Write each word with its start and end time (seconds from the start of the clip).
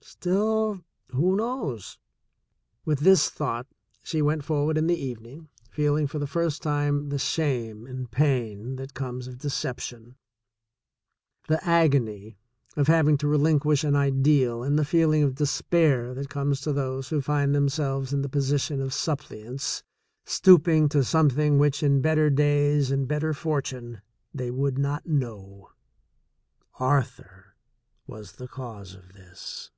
Still, 0.00 0.84
who 1.10 1.36
knows? 1.36 1.98
With 2.86 3.00
this 3.00 3.28
thought, 3.28 3.66
she 4.02 4.22
went 4.22 4.42
forward 4.42 4.78
in 4.78 4.86
the 4.86 4.96
evening, 4.98 5.50
feeling 5.70 6.06
for 6.06 6.18
the 6.18 6.26
first 6.26 6.62
time 6.62 7.10
the 7.10 7.18
shame 7.18 7.84
and 7.86 8.10
pain 8.10 8.76
that 8.76 8.94
comes 8.94 9.28
of 9.28 9.36
deception, 9.36 10.16
the 11.46 11.62
agony 11.62 12.38
of 12.74 12.86
having 12.86 13.18
to 13.18 13.28
re 13.28 13.36
linquish 13.36 13.84
an 13.86 13.94
ideal 13.96 14.62
and 14.62 14.78
the 14.78 14.84
feeling 14.84 15.22
of 15.24 15.34
despair 15.34 16.14
that 16.14 16.30
comes 16.30 16.62
to 16.62 16.72
those 16.72 17.10
who 17.10 17.20
find 17.20 17.54
themselves 17.54 18.10
in 18.10 18.22
the 18.22 18.30
position 18.30 18.80
of 18.80 18.94
sup 18.94 19.20
pliants, 19.20 19.82
stooping 20.24 20.88
to 20.88 21.04
something 21.04 21.58
which 21.58 21.82
in 21.82 22.00
better 22.00 22.30
days 22.30 22.90
and 22.90 23.06
better 23.08 23.34
fortune 23.34 24.00
they 24.32 24.50
would 24.50 24.78
not 24.78 25.04
know. 25.06 25.68
Arthur 26.80 27.56
was 28.06 28.32
the 28.32 28.48
cause 28.48 28.94
of 28.94 29.12
this. 29.12 29.70